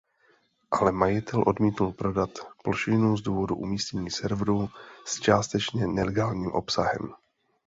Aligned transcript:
Ale 0.71 0.91
majitel 0.91 1.43
odmítnul 1.47 1.91
prodat 1.93 2.29
plošinu 2.63 3.17
z 3.17 3.21
důvodu 3.21 3.55
umístění 3.55 4.09
serverů 4.11 4.69
s 5.05 5.19
částečně 5.19 5.87
"nelegálním" 5.87 6.51
obsahem. 6.51 7.13